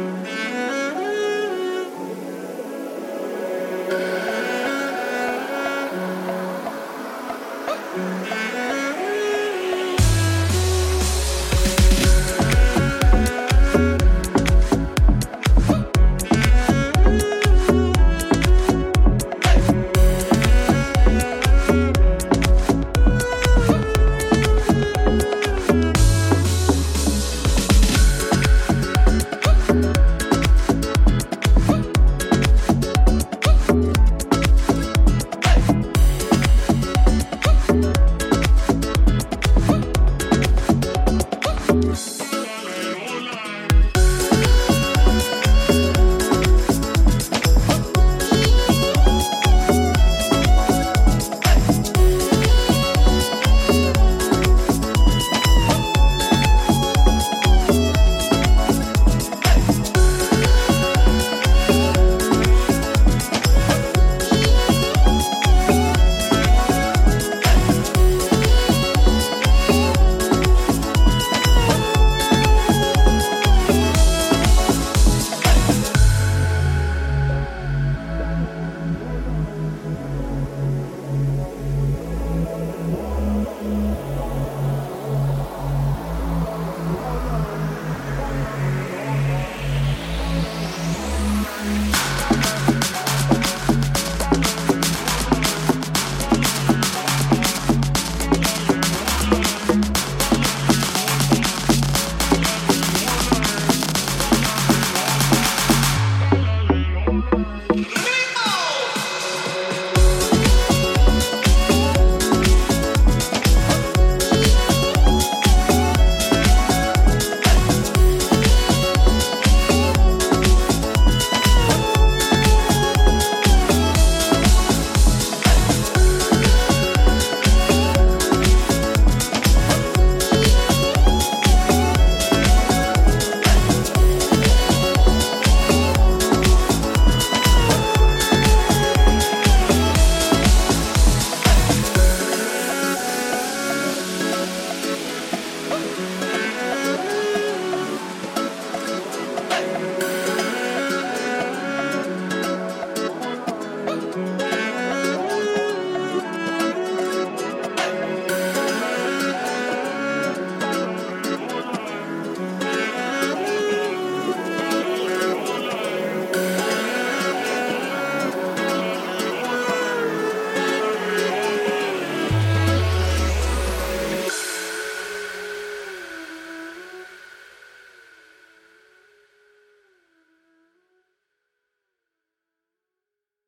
Mm-hmm. 0.00 0.49